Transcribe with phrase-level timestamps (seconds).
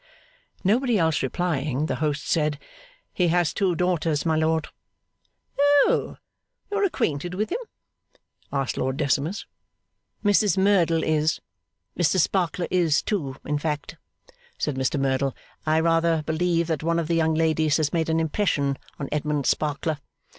[0.63, 2.57] Nobody else replying, the host said,
[3.13, 4.69] 'He has two daughters, my lord.'
[5.59, 6.17] 'Oh!
[6.71, 7.63] you are acquainted with him?'
[8.51, 9.45] asked Lord Decimus.
[10.25, 11.39] 'Mrs Merdle is.
[11.95, 13.35] Mr Sparkler is, too.
[13.45, 13.97] In fact,'
[14.57, 15.35] said Mr Merdle,
[15.67, 19.45] 'I rather believe that one of the young ladies has made an impression on Edmund
[19.45, 19.99] Sparkler.